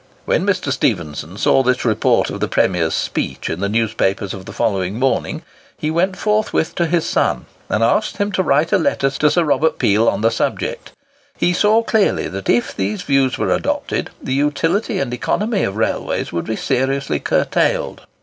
When 0.25 0.47
Mr. 0.47 0.71
Stephenson 0.71 1.37
saw 1.37 1.61
this 1.61 1.85
report 1.85 2.31
of 2.31 2.39
the 2.39 2.47
Premier's 2.47 2.95
speech 2.95 3.51
in 3.51 3.59
the 3.59 3.69
newspapers 3.69 4.33
of 4.33 4.45
the 4.45 4.51
following 4.51 4.97
morning, 4.97 5.43
he 5.77 5.91
went 5.91 6.17
forthwith 6.17 6.73
to 6.73 6.87
his 6.87 7.05
son, 7.05 7.45
and 7.69 7.83
asked 7.83 8.17
him 8.17 8.31
to 8.31 8.41
write 8.41 8.71
a 8.71 8.79
letter 8.79 9.11
to 9.11 9.29
Sir 9.29 9.43
Robert 9.43 9.77
Peel 9.77 10.09
on 10.09 10.21
the 10.21 10.31
subject. 10.31 10.93
He 11.37 11.53
saw 11.53 11.83
clearly 11.83 12.27
that 12.29 12.49
if 12.49 12.75
these 12.75 13.03
views 13.03 13.37
were 13.37 13.53
adopted, 13.53 14.09
the 14.19 14.33
utility 14.33 14.97
and 14.97 15.13
economy 15.13 15.61
of 15.61 15.75
railways 15.77 16.33
would 16.33 16.45
be 16.45 16.55
seriously 16.55 17.19
curtailed. 17.19 18.01